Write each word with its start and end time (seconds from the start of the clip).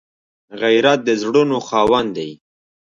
غیرت 0.61 0.99
د 1.07 1.09
زړونو 1.21 1.57
خاوند 1.67 2.09
دی 2.17 2.31